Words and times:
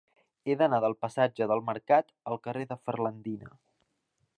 He 0.51 0.55
d'anar 0.61 0.79
del 0.85 0.95
passatge 1.05 1.49
del 1.53 1.63
Mercat 1.69 2.11
al 2.33 2.43
carrer 2.49 2.69
de 2.73 2.83
Ferlandina. 2.87 3.57